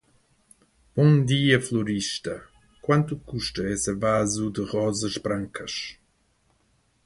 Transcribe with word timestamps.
Bom 0.95 1.23
dia 1.23 1.61
florista. 1.61 2.43
Quanto 2.81 3.15
custa 3.17 3.69
esse 3.69 3.93
vaso 3.93 4.49
de 4.49 4.61
rosas 4.63 5.15
brancas? 5.17 5.95